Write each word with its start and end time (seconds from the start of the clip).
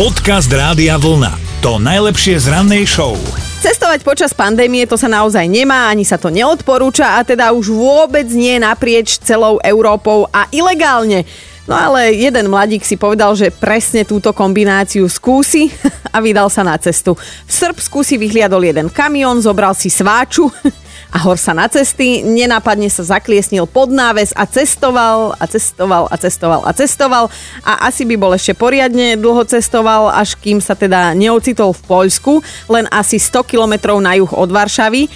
Podcast 0.00 0.48
Rádia 0.48 0.96
Vlna. 0.96 1.60
To 1.60 1.76
najlepšie 1.76 2.40
z 2.40 2.48
rannej 2.48 2.88
show. 2.88 3.20
Cestovať 3.60 4.00
počas 4.00 4.32
pandémie 4.32 4.88
to 4.88 4.96
sa 4.96 5.12
naozaj 5.12 5.44
nemá, 5.44 5.92
ani 5.92 6.08
sa 6.08 6.16
to 6.16 6.32
neodporúča 6.32 7.04
a 7.04 7.18
teda 7.20 7.52
už 7.52 7.68
vôbec 7.68 8.24
nie 8.32 8.56
naprieč 8.56 9.20
celou 9.20 9.60
Európou 9.60 10.24
a 10.32 10.48
ilegálne. 10.56 11.28
No 11.68 11.76
ale 11.76 12.16
jeden 12.16 12.48
mladík 12.48 12.80
si 12.80 12.96
povedal, 12.96 13.36
že 13.36 13.52
presne 13.52 14.08
túto 14.08 14.32
kombináciu 14.32 15.04
skúsi 15.04 15.68
a 16.16 16.24
vydal 16.24 16.48
sa 16.48 16.64
na 16.64 16.80
cestu. 16.80 17.12
V 17.44 17.52
Srbsku 17.52 18.00
si 18.00 18.16
vyhliadol 18.16 18.72
jeden 18.72 18.88
kamión, 18.88 19.44
zobral 19.44 19.76
si 19.76 19.92
sváču 19.92 20.48
a 21.10 21.18
hor 21.18 21.34
sa 21.34 21.50
na 21.50 21.66
cesty, 21.66 22.22
nenápadne 22.22 22.86
sa 22.86 23.02
zakliesnil 23.02 23.66
pod 23.66 23.90
náves 23.90 24.30
a 24.38 24.46
cestoval 24.46 25.34
a 25.36 25.44
cestoval 25.50 26.06
a 26.06 26.16
cestoval 26.16 26.60
a 26.62 26.70
cestoval 26.70 27.24
a 27.66 27.90
asi 27.90 28.06
by 28.06 28.14
bol 28.14 28.30
ešte 28.30 28.54
poriadne 28.54 29.18
dlho 29.18 29.42
cestoval, 29.42 30.14
až 30.14 30.38
kým 30.38 30.62
sa 30.62 30.78
teda 30.78 31.10
neocitol 31.18 31.74
v 31.74 31.82
Poľsku, 31.82 32.32
len 32.70 32.86
asi 32.94 33.18
100 33.18 33.42
kilometrov 33.42 33.98
na 33.98 34.14
juh 34.14 34.30
od 34.30 34.50
Varšavy. 34.54 35.10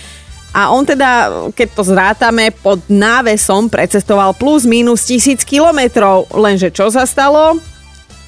A 0.55 0.71
on 0.71 0.87
teda, 0.87 1.51
keď 1.51 1.69
to 1.75 1.83
zrátame, 1.83 2.55
pod 2.55 2.79
návesom 2.87 3.67
precestoval 3.67 4.39
plus 4.39 4.63
minus 4.63 5.03
tisíc 5.03 5.43
kilometrov. 5.43 6.31
Lenže 6.31 6.71
čo 6.71 6.87
sa 6.95 7.03
stalo? 7.11 7.59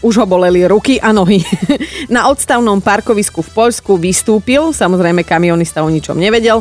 už 0.05 0.23
ho 0.23 0.27
boleli 0.29 0.63
ruky 0.69 1.01
a 1.01 1.11
nohy. 1.11 1.41
Na 2.15 2.29
odstavnom 2.29 2.79
parkovisku 2.79 3.43
v 3.43 3.51
Poľsku 3.51 3.97
vystúpil, 3.97 4.71
samozrejme 4.71 5.25
kamionista 5.25 5.81
o 5.83 5.89
ničom 5.89 6.15
nevedel, 6.15 6.61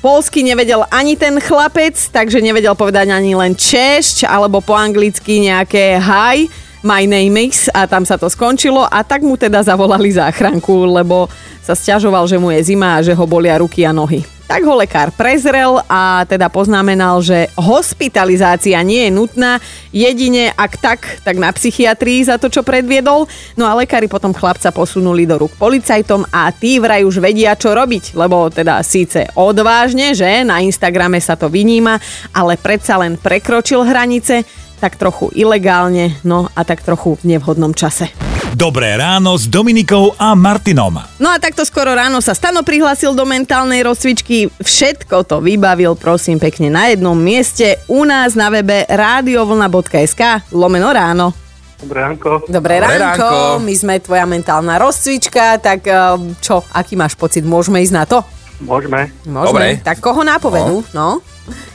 Polsky 0.00 0.40
nevedel 0.40 0.80
ani 0.88 1.12
ten 1.12 1.36
chlapec, 1.36 1.92
takže 1.92 2.40
nevedel 2.40 2.72
povedať 2.72 3.12
ani 3.12 3.36
len 3.36 3.52
češť, 3.52 4.24
alebo 4.24 4.64
po 4.64 4.72
anglicky 4.72 5.44
nejaké 5.44 6.00
hi, 6.00 6.48
my 6.80 7.04
name 7.04 7.36
is 7.36 7.68
a 7.76 7.84
tam 7.84 8.08
sa 8.08 8.16
to 8.16 8.32
skončilo 8.32 8.88
a 8.88 9.04
tak 9.04 9.20
mu 9.20 9.36
teda 9.36 9.60
zavolali 9.60 10.08
záchranku, 10.08 10.88
lebo 10.88 11.28
sa 11.60 11.76
stiažoval, 11.76 12.24
že 12.24 12.40
mu 12.40 12.48
je 12.48 12.72
zima 12.72 12.96
a 12.96 13.04
že 13.04 13.12
ho 13.12 13.24
bolia 13.28 13.60
ruky 13.60 13.84
a 13.84 13.92
nohy. 13.92 14.39
Tak 14.50 14.66
ho 14.66 14.74
lekár 14.74 15.14
prezrel 15.14 15.78
a 15.86 16.26
teda 16.26 16.50
poznamenal, 16.50 17.22
že 17.22 17.46
hospitalizácia 17.54 18.82
nie 18.82 19.06
je 19.06 19.14
nutná, 19.14 19.62
jedine 19.94 20.50
ak 20.50 20.72
tak, 20.82 21.00
tak 21.22 21.38
na 21.38 21.54
psychiatrii 21.54 22.26
za 22.26 22.34
to, 22.34 22.50
čo 22.50 22.66
predviedol. 22.66 23.30
No 23.54 23.70
a 23.70 23.78
lekári 23.78 24.10
potom 24.10 24.34
chlapca 24.34 24.74
posunuli 24.74 25.22
do 25.22 25.38
rúk 25.38 25.54
policajtom 25.54 26.26
a 26.34 26.50
tí 26.50 26.82
vraj 26.82 27.06
už 27.06 27.22
vedia, 27.22 27.54
čo 27.54 27.78
robiť, 27.78 28.18
lebo 28.18 28.50
teda 28.50 28.82
síce 28.82 29.30
odvážne, 29.38 30.18
že 30.18 30.42
na 30.42 30.58
Instagrame 30.58 31.22
sa 31.22 31.38
to 31.38 31.46
vyníma, 31.46 32.02
ale 32.34 32.58
predsa 32.58 32.98
len 32.98 33.22
prekročil 33.22 33.86
hranice, 33.86 34.42
tak 34.82 34.98
trochu 34.98 35.30
ilegálne, 35.30 36.18
no 36.26 36.50
a 36.58 36.66
tak 36.66 36.82
trochu 36.82 37.14
v 37.22 37.38
nevhodnom 37.38 37.70
čase. 37.70 38.29
Dobré 38.50 38.98
ráno 38.98 39.38
s 39.38 39.46
Dominikou 39.46 40.18
a 40.18 40.34
Martinom. 40.34 40.98
No 41.22 41.28
a 41.30 41.38
takto 41.38 41.62
skoro 41.62 41.94
ráno 41.94 42.18
sa 42.18 42.34
Stano 42.34 42.66
prihlásil 42.66 43.14
do 43.14 43.22
mentálnej 43.22 43.86
rozcvičky. 43.86 44.50
Všetko 44.58 45.22
to 45.22 45.38
vybavil, 45.38 45.94
prosím, 45.94 46.42
pekne 46.42 46.66
na 46.66 46.90
jednom 46.90 47.14
mieste 47.14 47.78
u 47.86 48.02
nás 48.02 48.34
na 48.34 48.50
webe 48.50 48.90
radiovlna.sk 48.90 50.50
lomeno 50.50 50.90
ráno. 50.90 51.30
Dobré 51.78 52.04
ránko. 52.04 52.44
Dobré, 52.50 52.76
Dobré 52.82 52.98
ránko. 52.98 53.22
ránko. 53.24 53.64
my 53.64 53.74
sme 53.78 53.94
tvoja 54.02 54.26
mentálna 54.26 54.76
rozcvička, 54.76 55.56
tak 55.62 55.86
eh, 55.86 55.96
čo, 56.42 56.60
aký 56.74 56.98
máš 56.98 57.14
pocit, 57.14 57.46
môžeme 57.46 57.80
ísť 57.80 57.94
na 57.94 58.04
to? 58.04 58.20
Môžeme. 58.60 59.14
Môžeme. 59.24 59.46
Dobre. 59.46 59.66
Tak 59.80 60.02
koho 60.02 60.20
nápovedú, 60.20 60.84
no? 60.92 61.22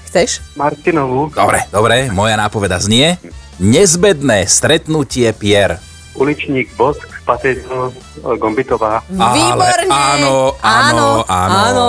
Chceš? 0.05 0.43
Martinovú, 0.53 1.33
Dobre, 1.33 1.65
dobre, 1.73 2.13
moja 2.13 2.37
nápoveda 2.37 2.77
znie. 2.77 3.17
Nezbedné 3.57 4.45
stretnutie 4.45 5.31
Pier. 5.33 5.81
Uličník 6.15 6.71
Bosk, 6.79 7.05
Patejdl, 7.27 7.91
Gombitová. 8.39 9.03
Výborne! 9.11 9.91
áno, 9.91 10.55
áno, 10.63 11.07
áno. 11.27 11.55
áno. 11.55 11.87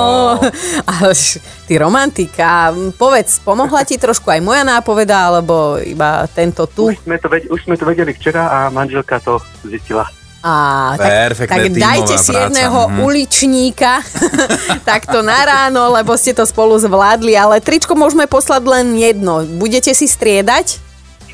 Ale 0.91 1.13
š- 1.15 1.41
ty 1.67 1.79
romantika, 1.79 2.75
povedz, 2.99 3.39
pomohla 3.41 3.87
ti 3.87 3.97
trošku 3.97 4.29
aj 4.31 4.41
moja 4.43 4.63
nápoveda, 4.67 5.31
alebo 5.31 5.79
iba 5.79 6.27
tento 6.31 6.67
tu? 6.67 6.91
Už 6.91 7.01
sme, 7.07 7.17
to 7.19 7.29
ved- 7.31 7.49
už 7.49 7.61
sme 7.65 7.75
to 7.79 7.85
vedeli 7.87 8.11
včera 8.13 8.51
a 8.51 8.59
manželka 8.69 9.23
to 9.23 9.39
zistila. 9.65 10.07
Á, 10.47 10.95
tak, 10.95 11.11
Perfektné 11.11 11.59
tak 11.59 11.75
dajte 11.75 12.15
si 12.23 12.31
práca, 12.31 12.43
jedného 12.47 12.81
mhm. 12.87 12.99
uličníka 13.03 13.93
takto 14.89 15.19
na 15.19 15.43
ráno, 15.43 15.91
lebo 15.91 16.15
ste 16.15 16.31
to 16.31 16.47
spolu 16.47 16.79
zvládli, 16.79 17.35
ale 17.35 17.59
tričko 17.59 17.99
môžeme 17.99 18.31
poslať 18.31 18.63
len 18.63 18.95
jedno. 18.95 19.43
Budete 19.59 19.91
si 19.91 20.07
striedať? 20.07 20.86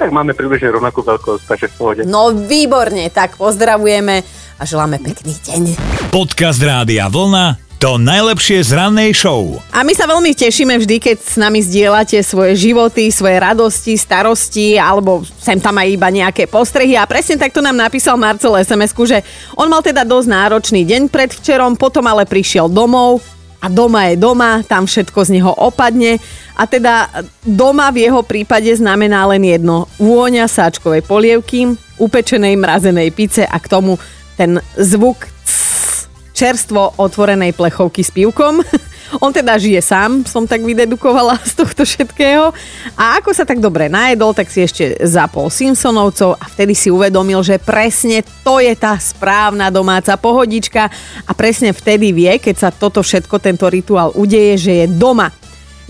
Však 0.03 0.19
máme 0.19 0.35
približne 0.35 0.75
rovnakú 0.75 1.07
veľkosť, 1.07 1.47
takže 1.47 1.67
v 1.71 1.75
pohode. 1.79 2.01
No 2.03 2.35
výborne, 2.35 3.07
tak 3.15 3.39
pozdravujeme 3.39 4.27
a 4.59 4.63
želáme 4.67 4.99
pekný 4.99 5.31
deň. 5.47 5.63
Podcast 6.11 6.59
Rádia 6.59 7.07
Vlna. 7.07 7.71
To 7.79 8.03
najlepšie 8.03 8.67
z 8.67 8.75
rannej 8.75 9.15
show. 9.15 9.63
A 9.71 9.87
my 9.87 9.95
sa 9.95 10.11
veľmi 10.11 10.35
tešíme 10.35 10.75
vždy, 10.75 10.99
keď 10.99 11.17
s 11.23 11.39
nami 11.39 11.63
zdieľate 11.63 12.19
svoje 12.27 12.59
životy, 12.59 13.15
svoje 13.15 13.39
radosti, 13.39 13.95
starosti, 13.95 14.75
alebo 14.75 15.23
sem 15.39 15.63
tam 15.63 15.79
aj 15.79 15.95
iba 15.95 16.11
nejaké 16.11 16.51
postrehy. 16.51 16.99
A 16.99 17.07
presne 17.07 17.39
takto 17.39 17.63
nám 17.63 17.79
napísal 17.79 18.19
Marcel 18.19 18.59
sms 18.59 18.99
že 19.07 19.23
on 19.55 19.71
mal 19.71 19.87
teda 19.87 20.03
dosť 20.03 20.27
náročný 20.27 20.83
deň 20.83 21.15
pred 21.15 21.31
včerom, 21.31 21.79
potom 21.79 22.03
ale 22.11 22.27
prišiel 22.27 22.67
domov 22.67 23.23
a 23.63 23.71
doma 23.71 24.11
je 24.11 24.19
doma, 24.19 24.67
tam 24.67 24.91
všetko 24.91 25.23
z 25.23 25.39
neho 25.39 25.55
opadne. 25.55 26.19
A 26.59 26.67
teda 26.67 27.07
doma 27.47 27.95
v 27.95 28.11
jeho 28.11 28.27
prípade 28.27 28.75
znamená 28.75 29.23
len 29.31 29.47
jedno. 29.47 29.87
Vôňa 30.03 30.51
sáčkovej 30.51 31.07
polievky, 31.07 31.79
upečenej 32.03 32.59
mrazenej 32.59 33.15
pice 33.15 33.47
a 33.47 33.57
k 33.63 33.71
tomu 33.71 34.03
ten 34.35 34.59
zvuk 34.75 35.31
čerstvo 36.35 36.99
otvorenej 36.99 37.55
plechovky 37.55 38.03
s 38.03 38.11
pivkom. 38.11 38.61
On 39.21 39.35
teda 39.35 39.61
žije 39.61 39.83
sám, 39.85 40.25
som 40.25 40.49
tak 40.49 40.65
vydedukovala 40.65 41.37
z 41.45 41.53
tohto 41.59 41.83
všetkého. 41.85 42.55
A 42.97 43.21
ako 43.21 43.37
sa 43.37 43.45
tak 43.45 43.61
dobre 43.61 43.93
najedol, 43.93 44.33
tak 44.33 44.49
si 44.49 44.65
ešte 44.65 44.97
zapol 45.05 45.53
Simpsonovcov 45.53 46.41
a 46.41 46.45
vtedy 46.49 46.73
si 46.73 46.89
uvedomil, 46.89 47.45
že 47.45 47.61
presne 47.61 48.25
to 48.47 48.63
je 48.63 48.73
tá 48.73 48.97
správna 48.97 49.69
domáca 49.69 50.17
pohodička 50.17 50.89
a 51.27 51.31
presne 51.37 51.75
vtedy 51.77 52.15
vie, 52.15 52.33
keď 52.41 52.57
sa 52.57 52.69
toto 52.73 53.05
všetko, 53.05 53.37
tento 53.43 53.69
rituál 53.69 54.15
udeje, 54.17 54.71
že 54.71 54.73
je 54.85 54.87
doma. 54.89 55.29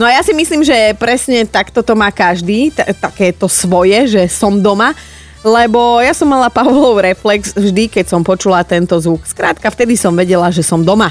No 0.00 0.08
a 0.08 0.16
ja 0.16 0.24
si 0.24 0.32
myslím, 0.32 0.64
že 0.64 0.96
presne 0.96 1.44
takto 1.44 1.84
to 1.84 1.92
má 1.92 2.08
každý, 2.08 2.72
t- 2.72 2.82
takéto 2.96 3.44
svoje, 3.46 4.08
že 4.08 4.22
som 4.26 4.56
doma. 4.56 4.96
Lebo 5.42 5.98
ja 5.98 6.14
som 6.14 6.30
mala 6.30 6.46
Pavlov 6.54 7.02
reflex 7.02 7.50
vždy, 7.52 7.90
keď 7.90 8.06
som 8.06 8.22
počula 8.22 8.62
tento 8.62 8.94
zvuk. 9.02 9.26
Skrátka, 9.26 9.74
vtedy 9.74 9.98
som 9.98 10.14
vedela, 10.14 10.54
že 10.54 10.62
som 10.62 10.86
doma. 10.86 11.10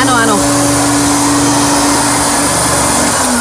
Áno, 0.00 0.12
áno. 0.14 0.34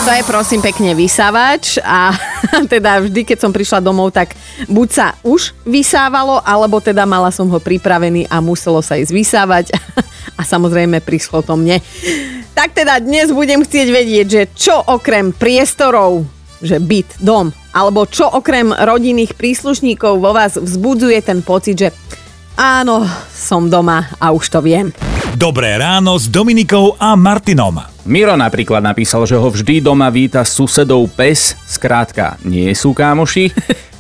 To 0.05 0.13
je 0.13 0.21
prosím 0.21 0.61
pekne 0.61 0.93
vysávač 0.93 1.81
a 1.81 2.13
teda 2.77 3.01
vždy, 3.01 3.25
keď 3.25 3.41
som 3.41 3.49
prišla 3.49 3.81
domov, 3.81 4.13
tak 4.13 4.37
buď 4.69 4.87
sa 4.93 5.17
už 5.25 5.57
vysávalo, 5.65 6.45
alebo 6.45 6.77
teda 6.77 7.09
mala 7.09 7.33
som 7.33 7.49
ho 7.49 7.57
pripravený 7.57 8.29
a 8.29 8.37
muselo 8.37 8.85
sa 8.85 9.01
ísť 9.01 9.09
vysávať 9.09 9.65
a 10.39 10.45
samozrejme 10.45 11.01
prišlo 11.01 11.41
to 11.41 11.57
mne. 11.57 11.81
Tak 12.53 12.77
teda 12.77 13.01
dnes 13.01 13.33
budem 13.33 13.65
chcieť 13.65 13.87
vedieť, 13.89 14.27
že 14.29 14.41
čo 14.53 14.77
okrem 14.77 15.33
priestorov, 15.33 16.29
že 16.61 16.77
byt, 16.77 17.17
dom, 17.17 17.49
alebo 17.73 18.05
čo 18.05 18.29
okrem 18.29 18.77
rodinných 18.77 19.33
príslušníkov 19.33 20.21
vo 20.21 20.37
vás 20.37 20.53
vzbudzuje 20.53 21.17
ten 21.25 21.41
pocit, 21.41 21.81
že 21.81 21.89
áno, 22.53 23.09
som 23.33 23.73
doma 23.73 24.13
a 24.21 24.29
už 24.29 24.53
to 24.53 24.61
viem. 24.61 24.93
Dobré 25.33 25.81
ráno 25.81 26.13
s 26.21 26.29
Dominikou 26.29 26.93
a 27.01 27.17
Martinom. 27.17 27.94
Miro 28.05 28.37
napríklad 28.37 28.85
napísal, 28.85 29.25
že 29.25 29.33
ho 29.33 29.49
vždy 29.49 29.81
doma 29.81 30.13
víta 30.13 30.45
susedov 30.45 31.09
pes, 31.17 31.57
skrátka 31.65 32.37
nie 32.45 32.69
sú 32.77 32.93
kámoši 32.93 33.49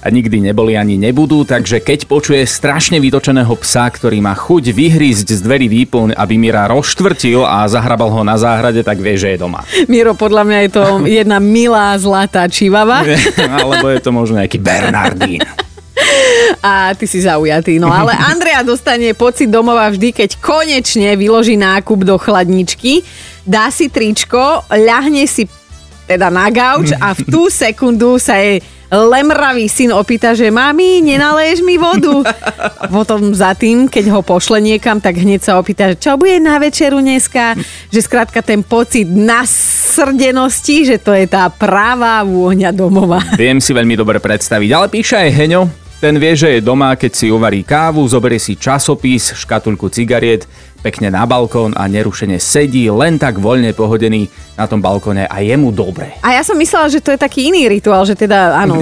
a 0.05 0.13
nikdy 0.13 0.45
neboli 0.45 0.77
ani 0.77 0.93
nebudú, 0.93 1.41
takže 1.41 1.81
keď 1.81 2.05
počuje 2.05 2.45
strašne 2.45 3.01
vytočeného 3.01 3.49
psa, 3.57 3.89
ktorý 3.89 4.21
má 4.21 4.37
chuť 4.37 4.69
vyhrísť 4.77 5.33
z 5.33 5.41
dverí 5.41 5.65
výplň, 5.65 6.13
aby 6.13 6.37
Mira 6.37 6.69
rozštvrtil 6.69 7.41
a 7.41 7.65
zahrabal 7.65 8.13
ho 8.13 8.21
na 8.21 8.37
záhrade, 8.37 8.85
tak 8.85 9.01
vie, 9.01 9.17
že 9.17 9.33
je 9.33 9.41
doma. 9.41 9.65
Miro, 9.89 10.13
podľa 10.13 10.43
mňa 10.45 10.59
je 10.61 10.69
to 10.69 10.83
jedna 11.09 11.41
milá 11.41 11.97
zlatá 11.97 12.45
čivava. 12.45 13.01
Alebo 13.57 13.89
je 13.89 14.05
to 14.05 14.13
možno 14.13 14.37
nejaký 14.37 14.61
Bernardín. 14.61 15.41
A 16.63 16.93
ty 16.97 17.05
si 17.05 17.21
zaujatý. 17.21 17.77
No 17.77 17.91
ale 17.91 18.13
Andrea 18.15 18.65
dostane 18.65 19.13
pocit 19.13 19.47
domova 19.47 19.89
vždy, 19.91 20.11
keď 20.11 20.29
konečne 20.41 21.13
vyloží 21.13 21.55
nákup 21.59 22.03
do 22.03 22.15
chladničky, 22.17 23.05
dá 23.45 23.69
si 23.69 23.91
tričko, 23.91 24.65
ľahne 24.69 25.23
si 25.29 25.45
teda 26.05 26.29
na 26.29 26.53
gauč 26.53 26.93
a 26.97 27.17
v 27.17 27.21
tú 27.25 27.49
sekundu 27.49 28.21
sa 28.21 28.37
jej 28.37 28.61
lemravý 28.93 29.65
syn 29.65 29.89
opýta, 29.91 30.37
že 30.37 30.53
mami, 30.53 31.01
nenaleješ 31.01 31.65
mi 31.65 31.75
vodu? 31.81 32.21
Potom 32.93 33.33
za 33.33 33.57
tým, 33.57 33.89
keď 33.89 34.13
ho 34.13 34.21
pošle 34.21 34.61
niekam, 34.61 35.01
tak 35.01 35.17
hneď 35.17 35.41
sa 35.41 35.57
opýta, 35.57 35.89
že 35.91 35.97
čo 35.97 36.15
bude 36.15 36.37
na 36.37 36.61
večeru 36.61 37.01
dneska? 37.01 37.57
Že 37.89 37.99
skrátka 38.05 38.45
ten 38.45 38.61
pocit 38.61 39.09
nasrdenosti, 39.09 40.93
že 40.93 40.97
to 41.01 41.17
je 41.17 41.25
tá 41.25 41.49
práva 41.49 42.21
vôňa 42.21 42.69
domova. 42.69 43.19
Viem 43.33 43.57
si 43.57 43.73
veľmi 43.73 43.97
dobre 43.97 44.21
predstaviť, 44.21 44.69
ale 44.69 44.87
píše 44.93 45.17
aj 45.17 45.29
Heňo, 45.33 45.84
Ten 45.95 46.19
vie, 46.19 46.35
že 46.35 46.59
je 46.59 46.59
doma, 46.59 46.91
keď 46.99 47.11
si 47.15 47.31
uvarí 47.31 47.63
kávu, 47.63 48.03
zoberie 48.03 48.35
si 48.35 48.59
časopis, 48.59 49.31
škatulku 49.31 49.87
cigariet, 49.87 50.43
pekne 50.83 51.07
na 51.09 51.23
balkón 51.23 51.71
a 51.73 51.87
nerušene 51.87 52.35
sedí, 52.37 52.91
len 52.91 53.15
tak 53.15 53.39
voľne 53.39 53.71
pohodený 53.71 54.27
na 54.59 54.67
tom 54.67 54.83
balkóne 54.83 55.25
a 55.25 55.39
je 55.39 55.55
mu 55.55 55.71
dobre. 55.71 56.19
A 56.21 56.35
ja 56.35 56.43
som 56.43 56.59
myslela, 56.59 56.91
že 56.91 56.99
to 56.99 57.15
je 57.15 57.19
taký 57.19 57.47
iný 57.47 57.71
rituál, 57.71 58.03
že 58.03 58.13
teda 58.13 58.53
áno, 58.59 58.77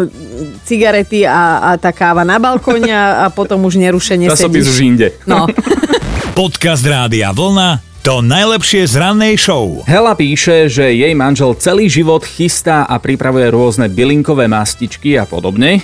cigarety 0.68 1.24
a, 1.24 1.72
a 1.72 1.80
tá 1.80 1.90
káva 1.90 2.22
na 2.22 2.36
balkóne 2.36 2.92
a, 2.92 3.32
potom 3.32 3.64
už 3.64 3.80
nerušene 3.80 4.28
Časopis 4.28 4.68
sedíš. 4.68 4.70
už 4.70 4.78
inde. 4.84 5.08
No. 5.26 5.48
Podcast 6.38 6.84
Rádia 6.84 7.32
Vlna 7.32 7.92
to 8.02 8.18
najlepšie 8.18 8.82
z 8.82 8.98
rannej 8.98 9.38
show. 9.38 9.86
Hela 9.86 10.18
píše, 10.18 10.66
že 10.66 10.90
jej 10.90 11.14
manžel 11.14 11.54
celý 11.54 11.86
život 11.86 12.26
chystá 12.26 12.82
a 12.82 12.98
pripravuje 12.98 13.46
rôzne 13.46 13.86
bylinkové 13.86 14.50
mastičky 14.50 15.14
a 15.14 15.22
podobne. 15.22 15.78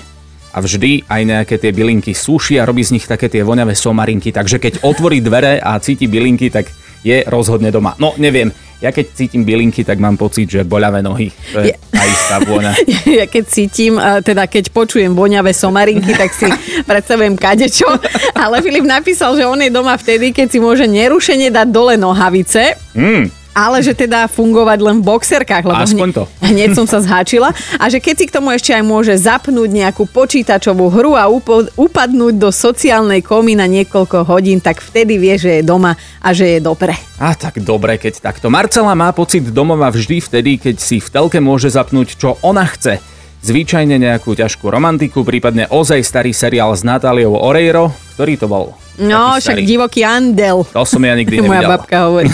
A 0.52 0.64
vždy 0.64 1.04
aj 1.06 1.22
nejaké 1.24 1.54
tie 1.60 1.72
bylinky 1.72 2.16
suší 2.16 2.56
a 2.60 2.66
robí 2.66 2.80
z 2.84 2.96
nich 2.96 3.04
také 3.04 3.28
tie 3.28 3.44
voňavé 3.44 3.76
somarinky. 3.76 4.32
Takže 4.32 4.56
keď 4.58 4.80
otvorí 4.82 5.20
dvere 5.20 5.60
a 5.60 5.76
cíti 5.78 6.08
bylinky, 6.08 6.48
tak 6.48 6.72
je 7.04 7.22
rozhodne 7.28 7.70
doma. 7.70 7.94
No, 8.00 8.14
neviem. 8.18 8.50
Ja 8.78 8.94
keď 8.94 9.10
cítim 9.10 9.42
bylinky, 9.42 9.82
tak 9.82 9.98
mám 9.98 10.14
pocit, 10.14 10.46
že 10.46 10.62
boľavé 10.62 11.02
nohy. 11.02 11.34
To 11.50 11.66
je 11.66 11.74
tá 11.74 12.04
istá 12.06 12.36
vôňa. 12.38 12.78
Ja 13.18 13.26
keď 13.26 13.44
cítim, 13.50 13.98
teda 13.98 14.46
keď 14.46 14.70
počujem 14.70 15.18
voňavé 15.18 15.50
somarinky, 15.50 16.14
tak 16.14 16.30
si 16.30 16.46
predstavujem 16.86 17.34
kadečo. 17.34 17.90
Ale 18.38 18.62
Filip 18.62 18.86
napísal, 18.86 19.34
že 19.34 19.42
on 19.42 19.58
je 19.58 19.74
doma 19.74 19.98
vtedy, 19.98 20.30
keď 20.30 20.46
si 20.46 20.58
môže 20.62 20.86
nerušene 20.86 21.50
dať 21.50 21.66
dole 21.74 21.98
nohavice. 21.98 22.78
Mm, 22.94 23.26
Ale 23.58 23.82
že 23.82 23.90
teda 23.90 24.30
fungovať 24.30 24.78
len 24.78 24.96
v 25.02 25.04
boxerkách, 25.10 25.66
lebo 25.66 25.82
Aspoň 25.82 26.08
to. 26.14 26.24
hneď 26.46 26.78
som 26.78 26.86
sa 26.86 27.02
zháčila. 27.02 27.50
A 27.74 27.90
že 27.90 27.98
keď 27.98 28.14
si 28.14 28.24
k 28.30 28.34
tomu 28.38 28.54
ešte 28.54 28.70
aj 28.70 28.86
môže 28.86 29.18
zapnúť 29.18 29.66
nejakú 29.66 30.06
počítačovú 30.06 30.86
hru 30.94 31.18
a 31.18 31.26
upadnúť 31.74 32.34
do 32.38 32.54
sociálnej 32.54 33.18
komy 33.26 33.58
na 33.58 33.66
niekoľko 33.66 34.30
hodín, 34.30 34.62
tak 34.62 34.78
vtedy 34.78 35.18
vie, 35.18 35.34
že 35.34 35.58
je 35.58 35.62
doma 35.66 35.98
a 36.22 36.30
že 36.30 36.54
je 36.54 36.58
dobre. 36.62 36.94
A 37.18 37.34
tak 37.34 37.58
dobre, 37.58 37.98
keď 37.98 38.22
takto. 38.22 38.46
Marcela 38.46 38.94
má 38.94 39.10
pocit 39.10 39.42
domova 39.50 39.90
vždy 39.90 40.22
vtedy, 40.22 40.62
keď 40.62 40.78
si 40.78 41.02
v 41.02 41.10
telke 41.10 41.42
môže 41.42 41.66
zapnúť, 41.74 42.14
čo 42.14 42.38
ona 42.46 42.62
chce. 42.62 43.02
Zvyčajne 43.42 43.98
nejakú 43.98 44.38
ťažkú 44.38 44.70
romantiku, 44.70 45.26
prípadne 45.26 45.66
ozaj 45.70 46.02
starý 46.06 46.30
seriál 46.30 46.74
s 46.74 46.86
Natáliou 46.86 47.34
Oreiro, 47.34 47.90
ktorý 48.14 48.34
to 48.38 48.46
bol. 48.46 48.74
No, 48.98 49.38
však 49.38 49.62
divoký 49.62 50.02
andel. 50.02 50.66
To 50.68 50.82
som 50.82 50.98
ja 51.00 51.14
nikdy 51.14 51.38
Moja 51.40 51.62
nevidel. 51.62 51.70
babka 51.70 51.96
hovorí. 52.06 52.28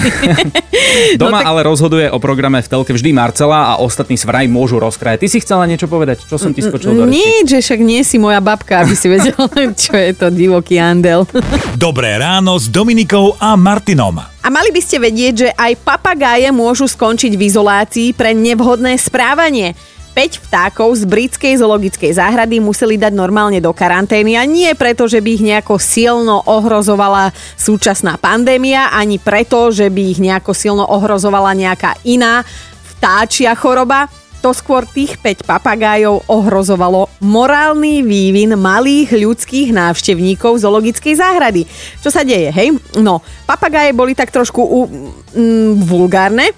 Doma 1.21 1.31
No 1.31 1.39
tak- 1.39 1.47
ale 1.47 1.61
rozhoduje 1.63 2.07
o 2.09 2.19
programe 2.19 2.59
v 2.59 2.69
telke 2.69 2.93
vždy 2.93 3.11
Marcela 3.13 3.75
a 3.75 3.79
ostatní 3.79 4.17
vraj 4.17 4.47
môžu 4.47 4.81
rozkrajať. 4.81 5.21
Ty 5.21 5.29
si 5.29 5.39
chcela 5.41 5.65
niečo 5.65 5.85
povedať? 5.85 6.25
Čo 6.25 6.37
som 6.37 6.51
ti 6.51 6.65
skočil 6.65 6.95
do 6.95 7.05
reči? 7.05 7.15
Nie, 7.15 7.45
že 7.45 7.61
však 7.61 7.81
nie 7.81 8.01
si 8.01 8.17
moja 8.17 8.41
babka, 8.41 8.81
aby 8.81 8.95
si 8.95 9.07
vedel, 9.07 9.37
čo 9.85 9.93
je 9.93 10.13
to 10.13 10.33
divoký 10.33 10.81
andel. 10.81 11.29
Dobré 11.75 12.17
ráno 12.17 12.57
s 12.57 12.67
Dominikou 12.67 13.37
a 13.37 13.53
Martinom. 13.55 14.17
A 14.17 14.49
mali 14.49 14.69
by 14.69 14.81
ste 14.81 15.01
vedieť, 15.01 15.35
že 15.35 15.49
aj 15.51 15.81
papagáje 15.81 16.49
môžu 16.49 16.85
skončiť 16.85 17.33
v 17.33 17.43
izolácii 17.45 18.09
pre 18.13 18.33
nevhodné 18.33 18.97
správanie. 18.97 19.73
5 20.15 20.47
vtákov 20.47 20.95
z 20.95 21.11
britskej 21.11 21.59
zoologickej 21.59 22.15
záhrady 22.15 22.63
museli 22.63 22.95
dať 22.95 23.11
normálne 23.11 23.59
do 23.59 23.75
karantény 23.75 24.39
a 24.39 24.47
nie 24.47 24.71
preto, 24.79 25.11
že 25.11 25.19
by 25.19 25.29
ich 25.35 25.43
nejako 25.43 25.83
silno 25.83 26.39
ohrozovala 26.47 27.35
súčasná 27.59 28.15
pandémia, 28.23 28.95
ani 28.95 29.19
preto, 29.19 29.75
že 29.75 29.91
by 29.91 30.03
ich 30.15 30.23
nejako 30.23 30.55
silno 30.55 30.87
ohrozovala 30.87 31.51
nejaká 31.59 31.99
iná 32.07 32.47
vtáčia 32.95 33.59
choroba. 33.59 34.07
To 34.45 34.53
skôr 34.53 34.85
tých 34.87 35.19
5 35.19 35.49
papagájov 35.49 36.29
ohrozovalo 36.29 37.09
morálny 37.25 38.05
vývin 38.05 38.55
malých 38.55 39.17
ľudských 39.17 39.73
návštevníkov 39.73 40.61
zoologickej 40.61 41.17
záhrady. 41.17 41.65
Čo 42.05 42.13
sa 42.13 42.23
deje, 42.23 42.53
hej? 42.53 42.77
No, 43.01 43.25
papagáje 43.49 43.97
boli 43.97 44.13
tak 44.13 44.29
trošku 44.29 44.61
u, 44.61 44.81
mm, 45.35 45.85
vulgárne 45.85 46.55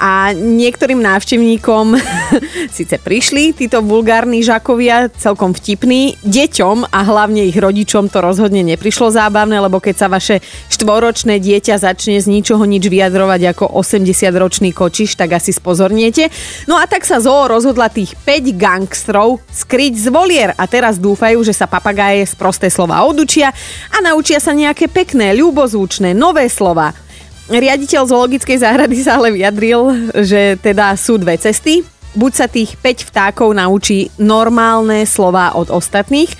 a 0.00 0.32
niektorým 0.32 1.00
návštevníkom 1.00 1.96
síce 2.76 2.96
prišli 3.00 3.52
títo 3.56 3.84
vulgárni 3.84 4.40
žakovia 4.40 5.08
celkom 5.12 5.52
vtipní, 5.52 6.16
deťom 6.24 6.90
a 6.90 7.00
hlavne 7.04 7.44
ich 7.48 7.56
rodičom 7.56 8.08
to 8.08 8.20
rozhodne 8.20 8.64
neprišlo 8.64 9.12
zábavné, 9.12 9.56
lebo 9.60 9.80
keď 9.80 9.94
sa 9.96 10.08
vaše 10.08 10.40
štvoročné 10.72 11.40
dieťa 11.40 11.80
začne 11.80 12.20
z 12.20 12.26
ničoho 12.28 12.64
nič 12.64 12.88
vyjadrovať 12.88 13.56
ako 13.56 13.64
80-ročný 13.80 14.72
kočiš, 14.72 15.16
tak 15.16 15.36
asi 15.36 15.52
spozorniete. 15.52 16.28
No 16.68 16.76
a 16.80 16.84
tak 16.88 17.04
sa 17.04 17.20
zoo 17.20 17.48
rozhodla 17.48 17.92
tých 17.92 18.16
5 18.24 18.56
gangstrov 18.56 19.40
skryť 19.52 19.94
z 19.96 20.06
volier 20.12 20.50
a 20.56 20.64
teraz 20.68 21.00
dúfajú, 21.00 21.44
že 21.44 21.56
sa 21.56 21.68
papagáje 21.68 22.24
z 22.28 22.34
prosté 22.36 22.68
slova 22.72 23.00
odučia 23.04 23.52
a 23.92 23.96
naučia 24.04 24.40
sa 24.40 24.56
nejaké 24.56 24.88
pekné, 24.88 25.36
ľubozvučné, 25.36 26.12
nové 26.16 26.48
slova. 26.48 27.05
Riaditeľ 27.46 28.10
zoologickej 28.10 28.58
záhrady 28.58 29.06
sa 29.06 29.22
ale 29.22 29.30
vyjadril, 29.30 30.10
že 30.26 30.58
teda 30.58 30.98
sú 30.98 31.14
dve 31.14 31.38
cesty. 31.38 31.86
Buď 32.18 32.32
sa 32.34 32.46
tých 32.50 32.74
5 32.74 33.12
vtákov 33.14 33.54
naučí 33.54 34.10
normálne 34.18 35.06
slova 35.06 35.54
od 35.54 35.70
ostatných, 35.70 36.32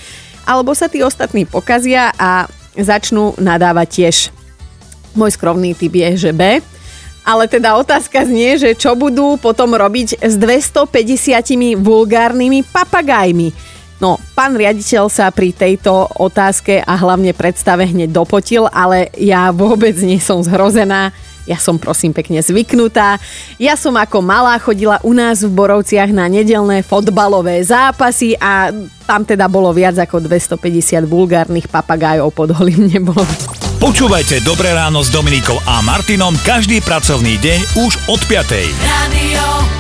alebo 0.43 0.75
sa 0.75 0.91
tí 0.91 1.07
ostatní 1.07 1.47
pokazia 1.47 2.11
a 2.19 2.51
začnú 2.75 3.39
nadávať 3.39 3.89
tiež. 3.89 4.17
Môj 5.15 5.39
skromný 5.39 5.79
typ 5.79 5.95
je, 5.95 6.29
že 6.29 6.33
B. 6.35 6.59
Ale 7.27 7.51
teda 7.51 7.79
otázka 7.79 8.23
znie, 8.23 8.55
že 8.59 8.75
čo 8.79 8.95
budú 8.95 9.39
potom 9.39 9.75
robiť 9.75 10.23
s 10.23 10.35
250 10.39 11.75
vulgárnymi 11.79 12.63
papagajmi. 12.67 13.76
No, 13.97 14.21
pán 14.37 14.53
riaditeľ 14.53 15.09
sa 15.09 15.33
pri 15.33 15.57
tejto 15.57 16.13
otázke 16.21 16.85
a 16.85 16.93
hlavne 17.01 17.33
predstave 17.33 17.89
hneď 17.89 18.13
dopotil, 18.13 18.69
ale 18.69 19.09
ja 19.17 19.49
vôbec 19.57 19.97
nie 20.05 20.21
som 20.21 20.45
zhrozená. 20.45 21.17
Ja 21.47 21.57
som 21.63 21.79
prosím 21.79 22.11
pekne 22.11 22.43
zvyknutá. 22.43 23.23
Ja 23.57 23.79
som 23.79 23.95
ako 23.95 24.19
malá 24.19 24.59
chodila 24.59 24.99
u 25.07 25.15
nás 25.15 25.47
v 25.47 25.55
Borovciach 25.55 26.11
na 26.11 26.27
nedelné 26.27 26.83
fotbalové 26.83 27.63
zápasy 27.63 28.35
a 28.37 28.75
tam 29.07 29.23
teda 29.23 29.47
bolo 29.47 29.71
viac 29.71 29.95
ako 29.95 30.27
250 30.27 31.07
vulgárnych 31.07 31.71
papagájov 31.71 32.35
pod 32.35 32.51
holým 32.51 32.91
nebom. 32.91 33.25
Počúvajte 33.79 34.43
Dobré 34.43 34.75
ráno 34.75 35.07
s 35.07 35.09
Dominikou 35.15 35.63
a 35.65 35.79
Martinom 35.87 36.35
každý 36.43 36.83
pracovný 36.83 37.39
deň 37.39 37.61
už 37.87 37.93
od 38.11 38.21
5. 38.27 38.75
Radio 38.83 39.76